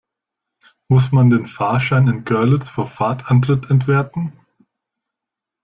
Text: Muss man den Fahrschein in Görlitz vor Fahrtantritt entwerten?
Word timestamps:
Muss 0.87 1.11
man 1.11 1.29
den 1.29 1.45
Fahrschein 1.45 2.07
in 2.07 2.23
Görlitz 2.25 2.71
vor 2.71 2.87
Fahrtantritt 2.87 3.69
entwerten? 3.69 4.33